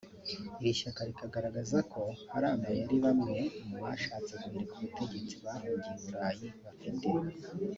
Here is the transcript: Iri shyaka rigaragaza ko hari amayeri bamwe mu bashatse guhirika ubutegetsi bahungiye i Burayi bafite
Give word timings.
Iri 0.59 0.79
shyaka 0.79 1.01
rigaragaza 1.07 1.77
ko 1.93 2.01
hari 2.31 2.47
amayeri 2.55 2.95
bamwe 3.05 3.35
mu 3.67 3.77
bashatse 3.83 4.31
guhirika 4.41 4.73
ubutegetsi 4.77 5.35
bahungiye 5.45 5.93
i 5.97 6.01
Burayi 6.03 6.47
bafite 6.63 7.07